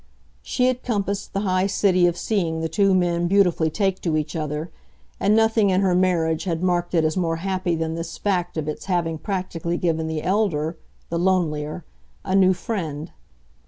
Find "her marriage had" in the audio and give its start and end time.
5.81-6.63